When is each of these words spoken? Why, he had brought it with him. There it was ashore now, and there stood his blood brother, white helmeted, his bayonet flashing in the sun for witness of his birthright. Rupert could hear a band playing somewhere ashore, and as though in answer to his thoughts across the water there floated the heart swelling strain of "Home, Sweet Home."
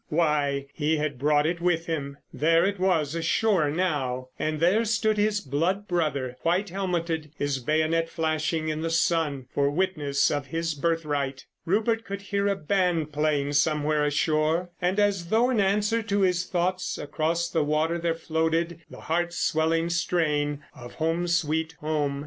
Why, 0.09 0.65
he 0.73 0.97
had 0.97 1.19
brought 1.19 1.45
it 1.45 1.61
with 1.61 1.85
him. 1.85 2.17
There 2.33 2.65
it 2.65 2.79
was 2.79 3.13
ashore 3.13 3.69
now, 3.69 4.29
and 4.39 4.59
there 4.59 4.83
stood 4.83 5.15
his 5.15 5.41
blood 5.41 5.87
brother, 5.87 6.37
white 6.41 6.69
helmeted, 6.69 7.29
his 7.37 7.59
bayonet 7.59 8.09
flashing 8.09 8.69
in 8.69 8.81
the 8.81 8.89
sun 8.89 9.45
for 9.53 9.69
witness 9.69 10.31
of 10.31 10.47
his 10.47 10.73
birthright. 10.73 11.45
Rupert 11.67 12.03
could 12.03 12.23
hear 12.23 12.47
a 12.47 12.55
band 12.55 13.13
playing 13.13 13.53
somewhere 13.53 14.03
ashore, 14.03 14.71
and 14.81 14.99
as 14.99 15.27
though 15.27 15.51
in 15.51 15.59
answer 15.59 16.01
to 16.01 16.21
his 16.21 16.47
thoughts 16.47 16.97
across 16.97 17.47
the 17.47 17.63
water 17.63 17.99
there 17.99 18.15
floated 18.15 18.81
the 18.89 19.01
heart 19.01 19.31
swelling 19.33 19.91
strain 19.91 20.63
of 20.73 20.95
"Home, 20.95 21.27
Sweet 21.27 21.73
Home." 21.79 22.19